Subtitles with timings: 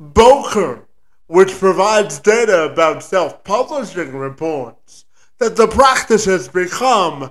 [0.00, 0.88] Bowker,
[1.26, 5.04] which provides data about self publishing reports
[5.36, 7.30] that the practice has become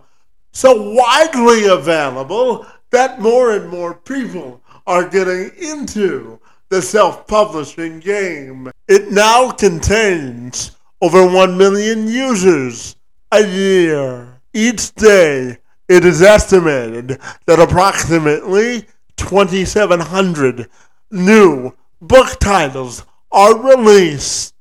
[0.52, 8.72] so widely available that more and more people are getting into the self publishing game.
[8.88, 12.96] It now contains over 1 million users
[13.32, 14.42] a year.
[14.54, 15.58] Each day,
[15.88, 18.86] it is estimated that approximately
[19.18, 20.70] 2,700
[21.10, 24.56] new book titles are released.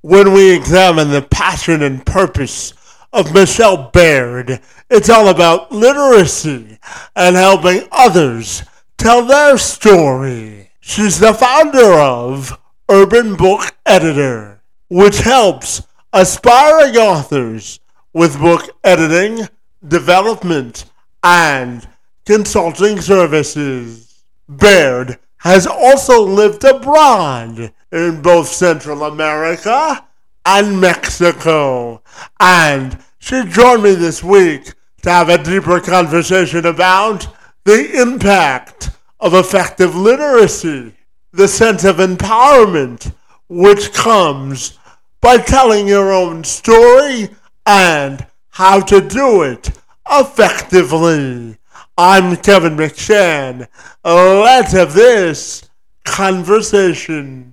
[0.00, 2.72] When we examine the passion and purpose
[3.12, 6.78] of Michelle Baird, it's all about literacy
[7.16, 8.62] and helping others
[8.96, 10.70] tell their story.
[10.80, 15.82] She's the founder of Urban Book Editor, which helps
[16.12, 17.80] aspiring authors
[18.14, 19.48] with book editing,
[19.86, 20.86] development,
[21.22, 21.86] and
[22.24, 24.24] consulting services.
[24.48, 30.04] Baird has also lived abroad in both Central America
[30.44, 32.02] and Mexico.
[32.40, 37.26] And she joined me this week to have a deeper conversation about
[37.64, 38.90] the impact
[39.20, 40.94] of effective literacy,
[41.32, 43.12] the sense of empowerment
[43.48, 44.78] which comes
[45.20, 47.28] by telling your own story
[47.66, 49.70] and how to do it
[50.10, 51.56] effectively.
[52.00, 53.66] I'm Kevin McShann.
[54.04, 55.68] Let's have this
[56.04, 57.47] conversation.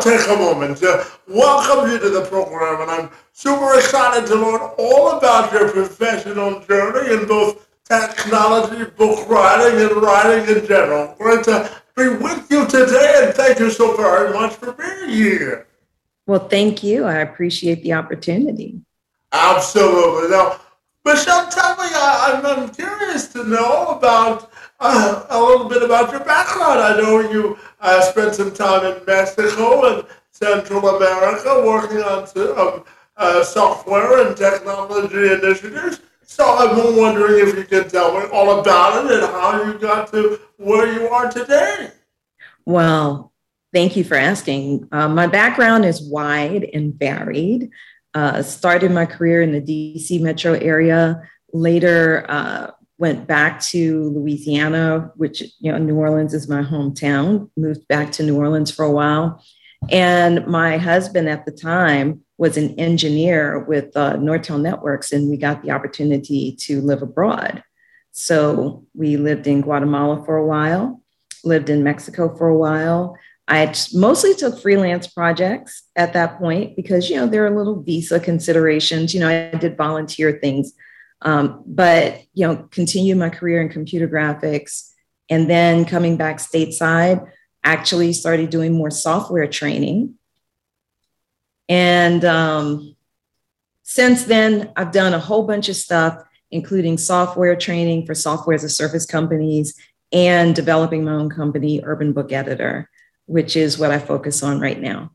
[0.00, 4.60] Take a moment to welcome you to the program, and I'm super excited to learn
[4.78, 11.14] all about your professional journey in both technology, book writing, and writing in general.
[11.18, 15.66] Great to be with you today, and thank you so very much for being here.
[16.26, 17.04] Well, thank you.
[17.04, 18.80] I appreciate the opportunity.
[19.32, 20.30] Absolutely.
[20.30, 20.60] Now,
[21.04, 26.20] Michelle, tell me, I, I'm curious to know about uh, a little bit about your
[26.20, 26.80] background.
[26.80, 32.84] I know you uh, spent some time in Mexico and Central America working on um,
[33.16, 36.00] uh, software and technology initiatives.
[36.22, 40.10] So I'm wondering if you can tell me all about it and how you got
[40.12, 41.90] to where you are today.
[42.64, 43.32] Well,
[43.72, 44.88] thank you for asking.
[44.92, 47.70] Uh, my background is wide and varied.
[48.14, 55.10] Uh, started my career in the DC metro area, later uh, went back to Louisiana,
[55.16, 58.92] which, you know, New Orleans is my hometown, moved back to New Orleans for a
[58.92, 59.42] while.
[59.90, 65.38] And my husband at the time was an engineer with uh, Nortel Networks, and we
[65.38, 67.62] got the opportunity to live abroad.
[68.12, 71.02] So we lived in Guatemala for a while,
[71.42, 73.16] lived in Mexico for a while.
[73.48, 78.20] I mostly took freelance projects at that point because, you know, there are little visa
[78.20, 79.14] considerations.
[79.14, 80.74] You know, I did volunteer things
[81.22, 84.90] um, but you know, continue my career in computer graphics,
[85.28, 87.30] and then coming back stateside,
[87.62, 90.14] actually started doing more software training.
[91.68, 92.96] And um,
[93.82, 96.20] since then, I've done a whole bunch of stuff,
[96.50, 99.78] including software training for software as a service companies
[100.12, 102.88] and developing my own company, Urban Book Editor,
[103.26, 105.12] which is what I focus on right now.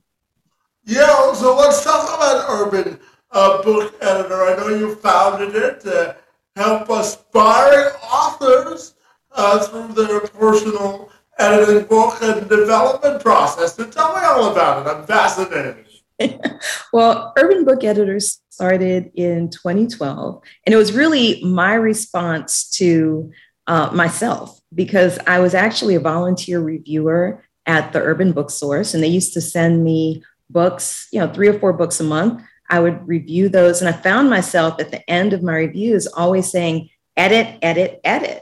[0.85, 2.99] Yeah, so let's talk about Urban
[3.35, 4.43] uh, book editor.
[4.43, 6.15] I know you founded it to
[6.55, 8.95] help aspiring authors
[9.33, 13.75] uh, through their personal editing book and development process.
[13.75, 14.89] So tell me all about it.
[14.89, 15.85] I'm fascinated.
[16.93, 23.31] well, Urban Book Editors started in 2012, and it was really my response to
[23.67, 29.03] uh, myself because I was actually a volunteer reviewer at the Urban Book Source, and
[29.03, 32.79] they used to send me books, you know, three or four books a month I
[32.79, 33.81] would review those.
[33.81, 38.41] And I found myself at the end of my reviews always saying, edit, edit, edit.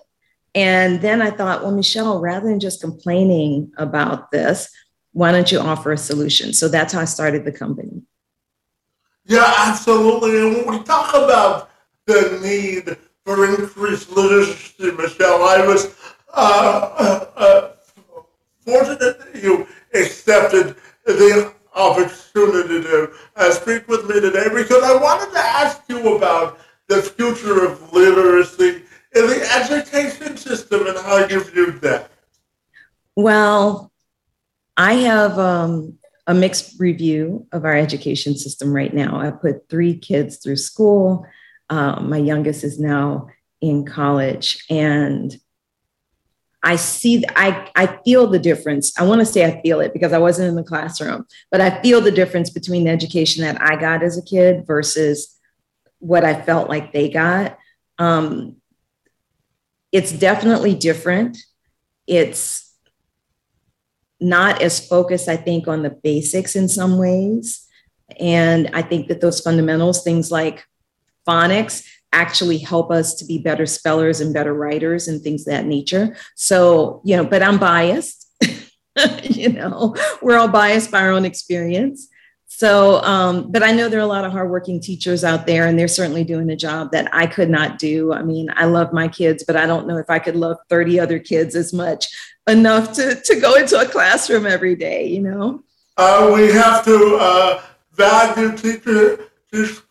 [0.55, 4.69] And then I thought, well, Michelle, rather than just complaining about this,
[5.11, 6.53] why don't you offer a solution?
[6.53, 8.01] So that's how I started the company.
[9.25, 10.37] Yeah, absolutely.
[10.39, 11.69] And when we talk about
[12.05, 15.95] the need for increased literacy, Michelle, I was
[16.33, 17.71] uh, uh, uh,
[18.59, 20.75] fortunate that you accepted
[21.05, 27.01] the opportunity to uh, speak with me today because I wanted to ask about the
[27.01, 28.83] future of literacy
[29.15, 32.09] in the education system and how you view that.
[33.15, 33.91] Well,
[34.75, 39.19] I have um, a mixed review of our education system right now.
[39.19, 41.25] I put three kids through school.
[41.69, 43.27] Uh, my youngest is now
[43.61, 45.38] in college, and
[46.63, 48.97] I see, I, I feel the difference.
[48.97, 51.81] I want to say I feel it because I wasn't in the classroom, but I
[51.81, 55.32] feel the difference between the education that I got as a kid versus
[56.03, 57.57] what I felt like they got.
[57.97, 58.57] Um,
[59.94, 61.38] it's definitely different.
[62.07, 62.73] It's
[64.19, 67.65] not as focused, I think, on the basics in some ways.
[68.19, 70.65] And I think that those fundamentals, things like
[71.27, 75.65] phonics, actually help us to be better spellers and better writers and things of that
[75.65, 76.15] nature.
[76.35, 78.27] So, you know, but I'm biased.
[79.23, 82.09] you know, we're all biased by our own experience.
[82.55, 85.77] So, um, but I know there are a lot of hardworking teachers out there, and
[85.77, 88.13] they're certainly doing a job that I could not do.
[88.13, 91.00] I mean, I love my kids, but I don't know if I could love 30
[91.00, 92.07] other kids as much
[92.47, 95.63] enough to, to go into a classroom every day, you know?
[95.97, 97.63] Uh, we have to uh,
[97.94, 99.31] value teacher,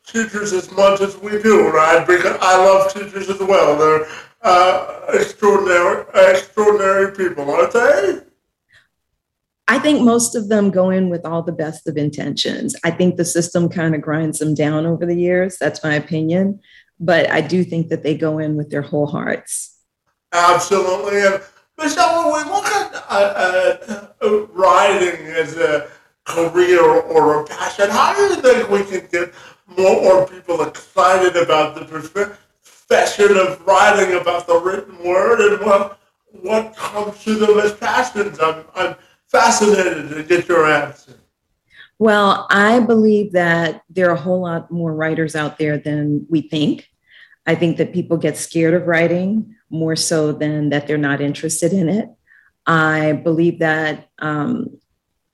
[0.06, 2.06] teachers as much as we do, right?
[2.06, 3.76] Because I love teachers as well.
[3.76, 4.06] They're
[4.42, 8.20] uh, extraordinary, extraordinary people, aren't they?
[9.72, 12.76] I think most of them go in with all the best of intentions.
[12.84, 15.56] I think the system kind of grinds them down over the years.
[15.56, 16.60] That's my opinion.
[17.00, 19.74] But I do think that they go in with their whole hearts.
[20.30, 21.22] Absolutely.
[21.22, 21.40] And
[21.78, 25.88] Michelle, when we look at uh, uh, writing as a
[26.26, 29.32] career or a passion, how do you think we can get
[29.66, 35.98] more people excited about the profession of writing, about the written word, and what,
[36.42, 38.38] what comes to them as passions?
[38.38, 38.96] I'm, I'm
[39.42, 41.14] fascinated to get your answer.
[41.98, 46.42] Well, I believe that there are a whole lot more writers out there than we
[46.42, 46.88] think.
[47.46, 51.72] I think that people get scared of writing more so than that they're not interested
[51.72, 52.08] in it.
[52.66, 54.78] I believe that um,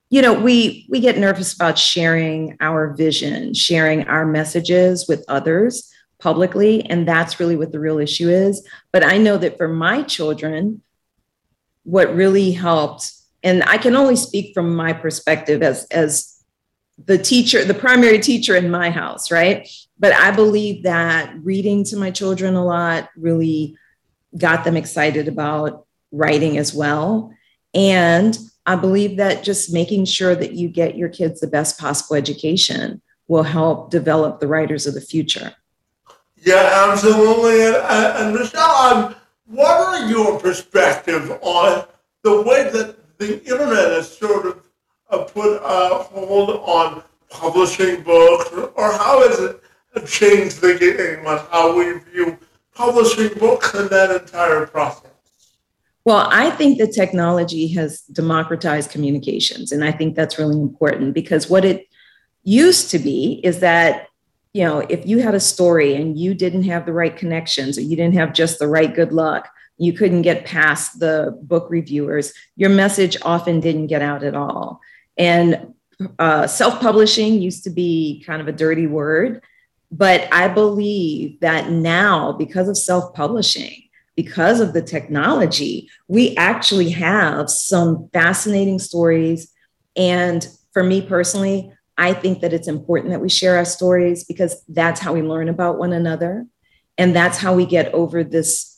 [0.09, 5.91] you know we we get nervous about sharing our vision, sharing our messages with others
[6.19, 8.67] publicly, and that's really what the real issue is.
[8.91, 10.81] But I know that for my children,
[11.83, 13.11] what really helped
[13.43, 16.35] and I can only speak from my perspective as as
[17.05, 19.69] the teacher, the primary teacher in my house, right?
[19.97, 23.77] But I believe that reading to my children a lot really
[24.37, 27.33] got them excited about writing as well.
[27.73, 32.15] And I believe that just making sure that you get your kids the best possible
[32.15, 35.53] education will help develop the writers of the future.
[36.37, 37.65] Yeah, absolutely.
[37.65, 39.15] And, and Michelle,
[39.45, 41.85] what are your perspective on
[42.23, 44.65] the way that the internet has sort of
[45.09, 49.61] uh, put a hold on publishing books, or how has it
[50.07, 52.37] changed the game on how we view
[52.73, 55.11] publishing books and that entire process?
[56.05, 61.49] Well, I think that technology has democratized communications, and I think that's really important because
[61.49, 61.87] what it
[62.43, 64.07] used to be is that
[64.53, 67.81] you know if you had a story and you didn't have the right connections or
[67.81, 72.33] you didn't have just the right good luck you couldn't get past the book reviewers,
[72.55, 74.81] your message often didn't get out at all.
[75.17, 75.73] And
[76.19, 79.41] uh, self publishing used to be kind of a dirty word,
[79.91, 83.83] but I believe that now, because of self publishing,
[84.15, 89.51] because of the technology, we actually have some fascinating stories.
[89.95, 94.61] And for me personally, I think that it's important that we share our stories because
[94.67, 96.45] that's how we learn about one another.
[96.97, 98.68] And that's how we get over this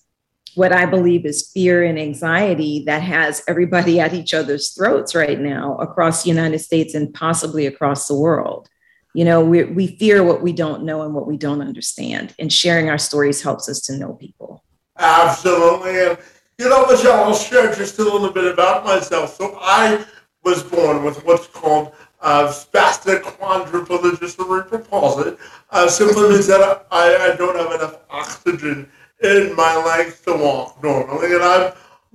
[0.56, 5.40] what I believe is fear and anxiety that has everybody at each other's throats right
[5.40, 8.70] now across the United States and possibly across the world.
[9.14, 12.52] You know, we, we fear what we don't know and what we don't understand, and
[12.52, 14.64] sharing our stories helps us to know people.
[14.98, 16.00] Absolutely.
[16.00, 16.18] And,
[16.58, 19.36] you know, Michelle, I'll share just a little bit about myself.
[19.36, 20.06] So I
[20.46, 25.36] was born with what's called uh, spastic quadriplegia cerebral palsy.
[25.72, 28.90] Uh, simply means that I, I don't have enough oxygen
[29.22, 31.34] in my legs to walk normally.
[31.34, 31.74] And I'm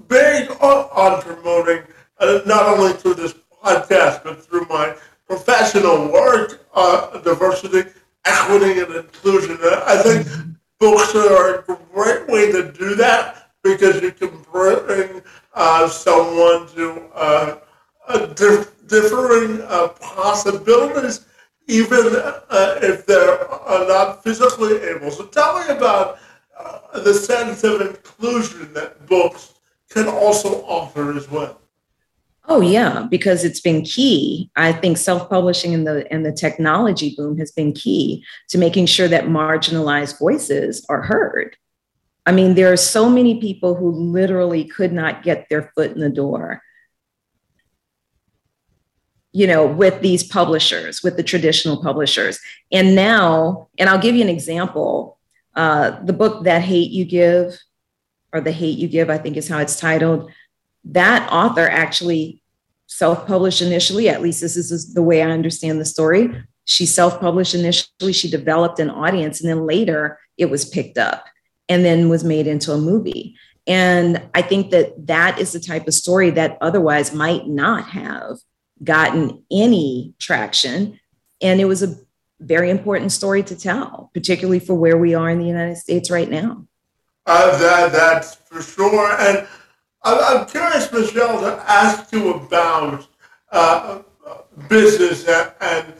[0.08, 1.82] big on, promoting,
[2.18, 3.34] uh, not only through this
[3.64, 4.94] podcast, but through my
[5.26, 7.90] professional work, uh, diversity,
[8.24, 9.58] equity, and inclusion.
[9.62, 10.26] I think
[10.78, 15.22] books are a great way to do that because you can bring
[15.54, 17.56] uh, someone to uh,
[18.34, 21.26] dif- differing uh, possibilities,
[21.66, 25.10] even uh, if they're uh, not physically able.
[25.10, 26.18] So tell me about
[26.94, 29.54] the sense of inclusion that books
[29.90, 31.60] can also offer as well.
[32.48, 34.50] Oh yeah, because it's been key.
[34.54, 39.08] I think self-publishing and the and the technology boom has been key to making sure
[39.08, 41.56] that marginalized voices are heard.
[42.24, 46.00] I mean, there are so many people who literally could not get their foot in
[46.00, 46.62] the door
[49.36, 52.40] you know, with these publishers, with the traditional publishers.
[52.72, 55.15] And now, and I'll give you an example.
[55.56, 57.58] Uh, the book That Hate You Give,
[58.32, 60.30] or The Hate You Give, I think is how it's titled.
[60.84, 62.42] That author actually
[62.86, 66.44] self published initially, at least this is the way I understand the story.
[66.66, 71.24] She self published initially, she developed an audience, and then later it was picked up
[71.68, 73.36] and then was made into a movie.
[73.66, 78.36] And I think that that is the type of story that otherwise might not have
[78.84, 81.00] gotten any traction.
[81.40, 81.96] And it was a
[82.40, 86.30] very important story to tell, particularly for where we are in the United States right
[86.30, 86.66] now.
[87.24, 89.16] Uh, that, that's for sure.
[89.18, 89.46] And
[90.04, 93.06] I'm curious, Michelle, to ask you about
[93.50, 94.02] uh,
[94.68, 95.94] business and, and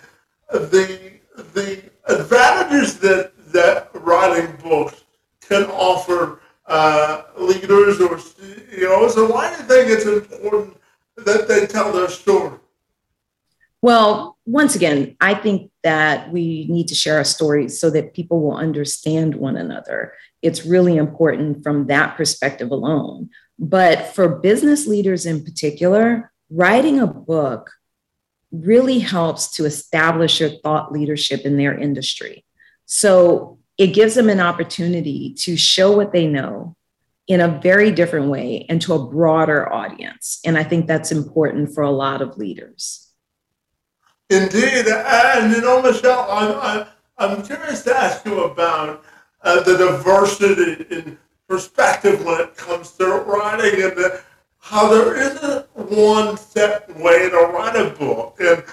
[0.50, 1.12] the
[1.55, 5.05] the advantages that that writing books
[5.40, 9.14] can offer uh, leaders or CEOs.
[9.14, 10.76] So why do you think it's important
[11.16, 12.59] that they tell their story?
[13.87, 18.43] Well, once again, I think that we need to share our stories so that people
[18.43, 20.12] will understand one another.
[20.43, 23.31] It's really important from that perspective alone.
[23.61, 27.71] But for business leaders in particular, writing a book
[28.50, 32.45] really helps to establish your thought leadership in their industry.
[32.87, 36.75] So it gives them an opportunity to show what they know
[37.28, 40.40] in a very different way and to a broader audience.
[40.45, 43.05] And I think that's important for a lot of leaders.
[44.28, 44.87] Indeed.
[44.88, 46.87] And, you know, Michelle, I'm,
[47.18, 49.04] I'm, curious to ask you about
[49.42, 51.18] uh, the diversity in
[51.49, 54.21] perspective when it comes to writing and the,
[54.59, 58.64] how there isn't one set way to write a book and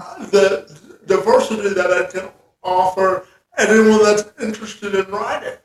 [0.00, 2.30] uh, the diversity that it can
[2.62, 3.26] offer
[3.58, 5.58] anyone that's interested in writing.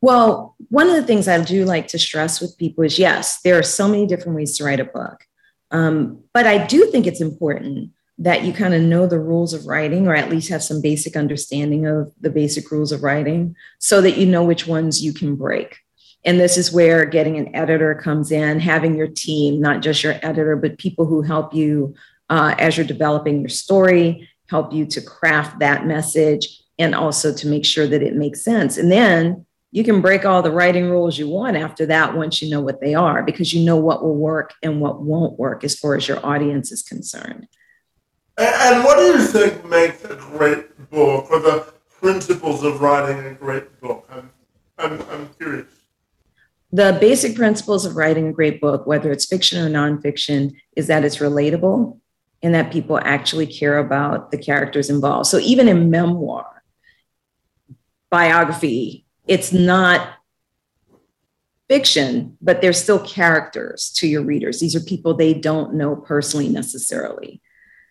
[0.00, 3.58] Well, one of the things I do like to stress with people is yes, there
[3.58, 5.26] are so many different ways to write a book.
[5.70, 9.66] Um, but I do think it's important that you kind of know the rules of
[9.66, 14.00] writing or at least have some basic understanding of the basic rules of writing so
[14.00, 15.78] that you know which ones you can break.
[16.24, 20.16] And this is where getting an editor comes in, having your team, not just your
[20.22, 21.94] editor, but people who help you
[22.28, 27.46] uh, as you're developing your story, help you to craft that message, and also to
[27.46, 28.76] make sure that it makes sense.
[28.76, 32.50] And then you can break all the writing rules you want after that once you
[32.50, 35.78] know what they are, because you know what will work and what won't work as
[35.78, 37.46] far as your audience is concerned.
[38.38, 43.34] And what do you think makes a great book, or the principles of writing a
[43.34, 44.08] great book?
[44.12, 44.30] I'm,
[44.78, 45.66] I'm, I'm curious.
[46.70, 51.04] The basic principles of writing a great book, whether it's fiction or nonfiction, is that
[51.04, 51.98] it's relatable
[52.42, 55.26] and that people actually care about the characters involved.
[55.26, 56.62] So even in memoir,
[58.10, 60.10] biography, it's not
[61.68, 64.60] fiction, but they're still characters to your readers.
[64.60, 67.42] These are people they don't know personally necessarily.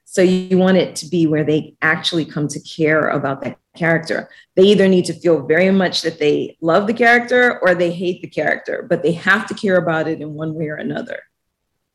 [0.10, 4.30] So you want it to be where they actually come to care about that character.
[4.56, 8.22] They either need to feel very much that they love the character or they hate
[8.22, 11.20] the character, but they have to care about it in one way or another.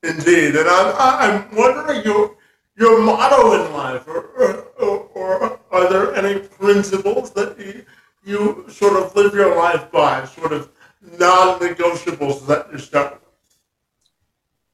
[0.02, 0.54] Indeed.
[0.56, 2.36] And I'm, I'm wondering your,
[2.76, 4.26] your motto in life, or,
[4.78, 7.86] or, or are there any principles that you,
[8.24, 10.70] you sort of live your life by, sort of
[11.18, 13.56] non negotiables that stuck with?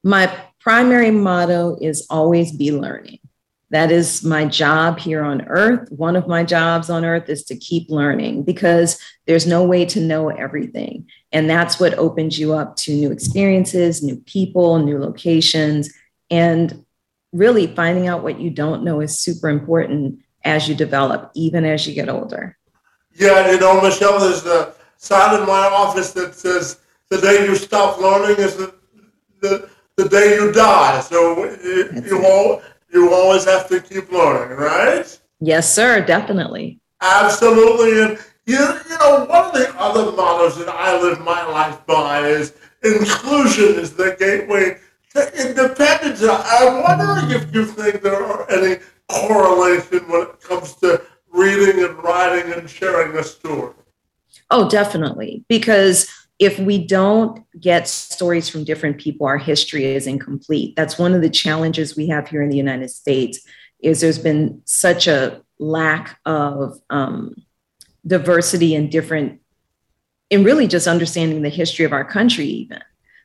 [0.03, 0.27] My
[0.59, 3.19] primary motto is always be learning.
[3.71, 5.91] That is my job here on earth.
[5.91, 9.99] One of my jobs on earth is to keep learning because there's no way to
[9.99, 11.07] know everything.
[11.31, 15.93] And that's what opens you up to new experiences, new people, new locations.
[16.31, 16.83] And
[17.31, 21.87] really finding out what you don't know is super important as you develop, even as
[21.87, 22.57] you get older.
[23.15, 27.55] Yeah, you know, Michelle, there's a sign in my office that says the day you
[27.55, 28.73] stop learning is the,
[29.41, 31.01] the, the day you die.
[31.01, 32.21] So you, you
[32.93, 35.19] you always have to keep learning, right?
[35.39, 36.79] Yes, sir, definitely.
[37.01, 38.01] Absolutely.
[38.01, 42.27] And you, you know, one of the other mottos that I live my life by
[42.27, 42.53] is
[42.83, 44.77] inclusion is the gateway
[45.13, 46.21] to independence.
[46.23, 51.97] I'm wondering if you think there are any correlation when it comes to reading and
[52.03, 53.73] writing and sharing a story.
[54.51, 55.45] Oh, definitely.
[55.47, 60.75] Because if we don't get stories from different people our history is incomplete.
[60.75, 63.39] That's one of the challenges we have here in the united states
[63.81, 67.35] is there's been such a lack of um,
[68.07, 69.41] diversity and different
[70.29, 72.81] in really just understanding the history of our country even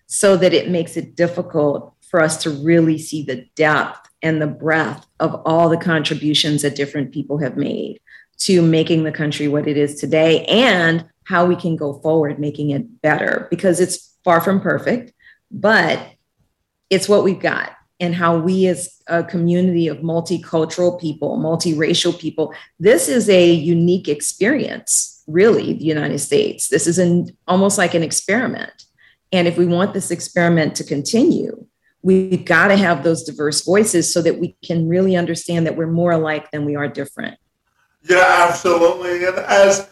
[0.07, 4.47] so that it makes it difficult for us to really see the depth and the
[4.47, 8.01] breadth of all the contributions that different people have made
[8.39, 12.71] to making the country what it is today and how we can go forward making
[12.71, 15.13] it better because it's far from perfect,
[15.51, 15.99] but
[16.91, 17.73] it's what we've got.
[18.01, 24.09] and how we as a community of multicultural people, multiracial people, this is a unique
[24.09, 26.69] experience, really, the United States.
[26.69, 28.85] This is an almost like an experiment.
[29.33, 31.67] And if we want this experiment to continue,
[32.03, 35.87] we've got to have those diverse voices so that we can really understand that we're
[35.87, 37.39] more alike than we are different.
[38.09, 39.25] Yeah, absolutely.
[39.25, 39.89] And as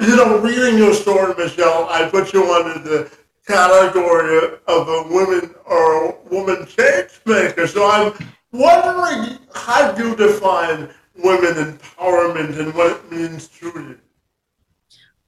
[0.00, 3.10] you know, reading your story, Michelle, I put you under the
[3.46, 7.66] category of a woman or a woman change maker.
[7.66, 8.12] So I'm
[8.52, 13.98] wondering how do you define women empowerment and what it means to you.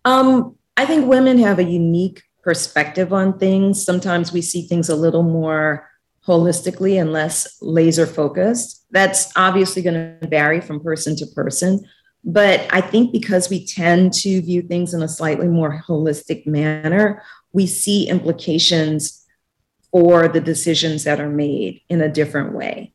[0.04, 3.84] Um, I think women have a unique perspective on things.
[3.84, 5.88] Sometimes we see things a little more
[6.26, 8.86] holistically and less laser focused.
[8.90, 11.84] That's obviously going to vary from person to person.
[12.24, 17.22] But I think because we tend to view things in a slightly more holistic manner,
[17.52, 19.24] we see implications
[19.90, 22.92] for the decisions that are made in a different way.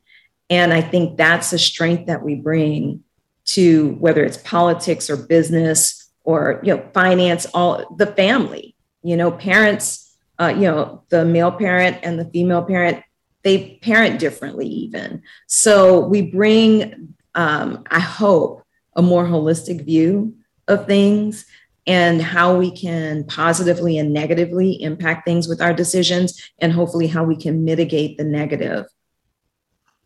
[0.50, 3.02] And I think that's a strength that we bring
[3.46, 8.74] to whether it's politics or business or you know finance, all the family.
[9.02, 13.02] You know, parents, uh, you know, the male parent and the female parent,
[13.42, 15.22] they parent differently even.
[15.46, 18.63] So we bring, um, I hope,
[18.96, 20.34] a more holistic view
[20.68, 21.46] of things
[21.86, 27.22] and how we can positively and negatively impact things with our decisions, and hopefully how
[27.22, 28.86] we can mitigate the negative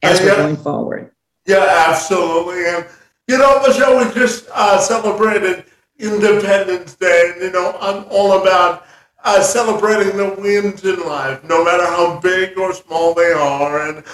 [0.03, 1.13] as we're going forward.
[1.47, 2.67] Yeah, absolutely.
[2.67, 2.85] And,
[3.29, 5.67] you know, Michelle, we just uh, celebrated
[5.99, 8.85] Independence Day, and, you know, I'm all about
[9.25, 13.89] uh, celebrating the wins in life, no matter how big or small they are.
[13.89, 14.05] And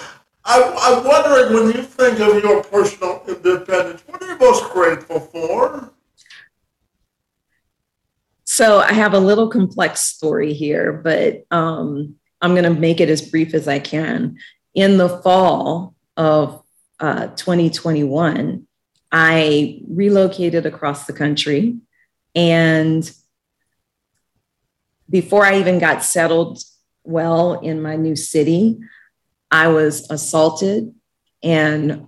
[0.45, 4.14] I, I'm wondering, when you think of your personal independence, what are you
[4.45, 5.91] most grateful for?
[8.45, 13.09] So I have a little complex story here, but um, I'm going to make it
[13.09, 14.37] as brief as I can.
[14.75, 16.63] In the fall of
[16.99, 18.67] uh, 2021,
[19.11, 21.77] I relocated across the country.
[22.35, 23.09] And
[25.09, 26.61] before I even got settled
[27.03, 28.79] well in my new city,
[29.49, 30.93] I was assaulted
[31.41, 32.07] and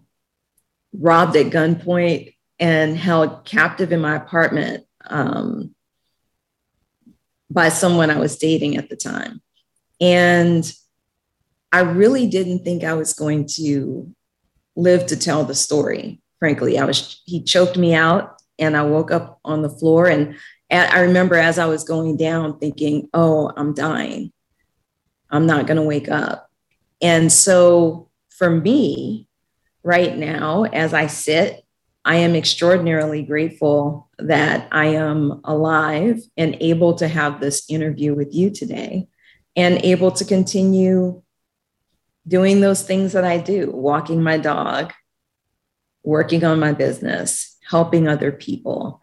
[0.93, 4.85] robbed at gunpoint and held captive in my apartment.
[5.05, 5.75] Um,
[7.49, 9.41] by someone I was dating at the time.
[10.01, 10.69] And
[11.71, 14.13] I really didn't think I was going to
[14.75, 16.21] live to tell the story.
[16.39, 20.35] Frankly, I was he choked me out and I woke up on the floor and
[20.69, 24.33] I remember as I was going down thinking, "Oh, I'm dying.
[25.29, 26.49] I'm not going to wake up."
[27.01, 29.26] And so for me,
[29.83, 31.63] right now as I sit
[32.07, 38.33] I am extraordinarily grateful that I am alive and able to have this interview with
[38.33, 39.09] you today
[39.57, 41.21] and able to continue
[42.25, 44.93] doing those things that I do walking my dog,
[46.01, 49.01] working on my business, helping other people,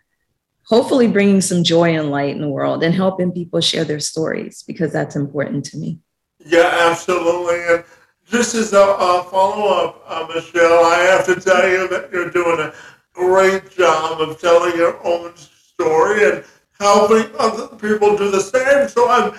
[0.66, 4.64] hopefully bringing some joy and light in the world and helping people share their stories
[4.66, 6.00] because that's important to me.
[6.38, 7.84] Yeah, absolutely.
[8.26, 12.30] Just as a, a follow up, uh, Michelle, I have to tell you that you're
[12.30, 12.72] doing a
[13.12, 16.44] great job of telling your own story and
[16.80, 18.88] helping other people do the same.
[18.88, 19.34] So I'm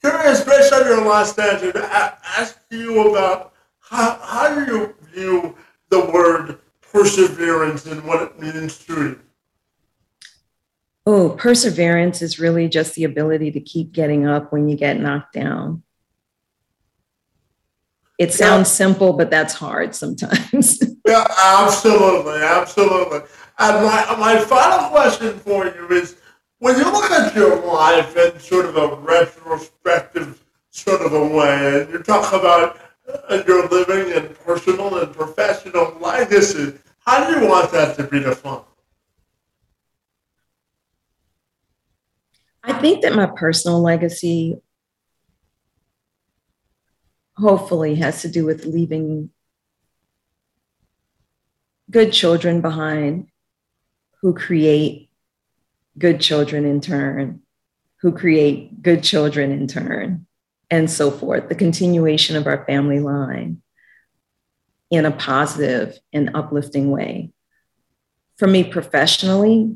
[0.00, 5.54] curious, based on your last answer, to ask you about how, how you view
[5.90, 6.58] the word
[6.92, 9.20] perseverance and what it means to you?
[11.04, 15.32] Oh, perseverance is really just the ability to keep getting up when you get knocked
[15.32, 15.82] down.
[18.22, 18.86] It sounds yeah.
[18.86, 20.80] simple, but that's hard sometimes.
[21.08, 23.18] yeah, absolutely, absolutely.
[23.58, 26.14] And my, my final question for you is,
[26.60, 31.82] when you look at your life in sort of a retrospective sort of a way,
[31.82, 32.78] and you talk about
[33.28, 38.20] uh, your living and personal and professional legacy, how do you want that to be
[38.20, 38.62] defined?
[42.62, 44.62] I think that my personal legacy
[47.36, 49.30] hopefully has to do with leaving
[51.90, 53.28] good children behind
[54.20, 55.10] who create
[55.98, 57.40] good children in turn,
[58.00, 60.26] who create good children in turn,
[60.70, 61.48] and so forth.
[61.48, 63.62] The continuation of our family line
[64.90, 67.32] in a positive and uplifting way.
[68.36, 69.74] For me professionally,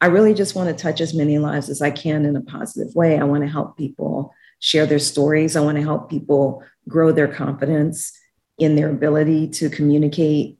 [0.00, 2.94] I really just want to touch as many lives as I can in a positive
[2.94, 3.18] way.
[3.18, 5.56] I want to help people share their stories.
[5.56, 8.18] I want to help people grow their confidence
[8.56, 10.58] in their ability to communicate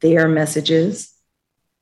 [0.00, 1.14] their messages.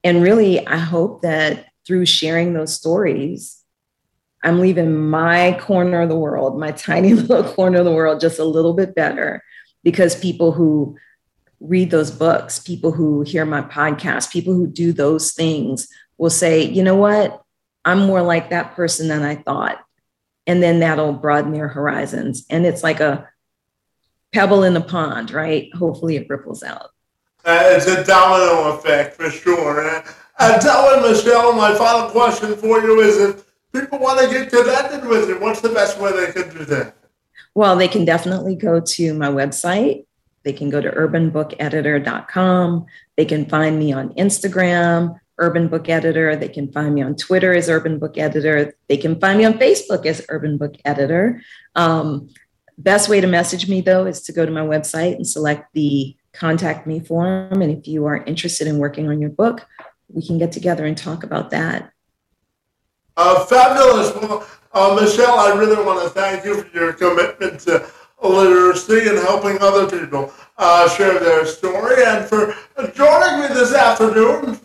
[0.04, 3.64] And really, I hope that through sharing those stories,
[4.42, 8.38] I'm leaving my corner of the world, my tiny little corner of the world, just
[8.38, 9.42] a little bit better
[9.82, 10.98] because people who
[11.58, 16.64] read those books, people who hear my podcast, people who do those things will say,
[16.64, 17.40] you know what?
[17.86, 19.81] I'm more like that person than I thought.
[20.46, 22.44] And then that'll broaden their horizons.
[22.50, 23.28] And it's like a
[24.32, 25.72] pebble in the pond, right?
[25.74, 26.90] Hopefully it ripples out.
[27.44, 29.86] Uh, it's a domino effect for sure.
[29.86, 30.04] And,
[30.38, 34.50] and tell me, Michelle, my final question for you is if people want to get
[34.50, 36.96] connected with you, what's the best way they can do that?
[37.54, 40.06] Well, they can definitely go to my website.
[40.44, 42.86] They can go to urbanbookeditor.com.
[43.16, 46.36] They can find me on Instagram, Urban Book Editor.
[46.36, 48.74] They can find me on Twitter as Urban Book Editor.
[48.88, 51.42] They can find me on Facebook as Urban Book Editor.
[51.74, 52.28] Um,
[52.78, 56.16] best way to message me, though, is to go to my website and select the
[56.32, 57.60] contact me form.
[57.60, 59.66] And if you are interested in working on your book,
[60.08, 61.90] we can get together and talk about that.
[63.16, 64.14] Uh, fabulous.
[64.14, 67.90] Well, uh, Michelle, I really want to thank you for your commitment to
[68.28, 72.54] literacy and helping other people uh, share their story and for
[72.94, 74.58] joining me this afternoon,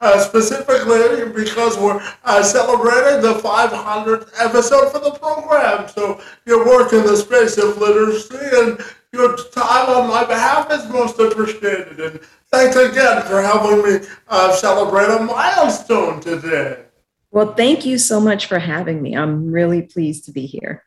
[0.00, 5.88] uh, specifically because we're uh, celebrating the 500th episode for the program.
[5.88, 10.88] So your work in the space of literacy and your time on my behalf is
[10.88, 12.00] most appreciated.
[12.00, 16.84] And thanks again for helping me uh, celebrate a milestone today.
[17.30, 19.16] Well, thank you so much for having me.
[19.16, 20.84] I'm really pleased to be here.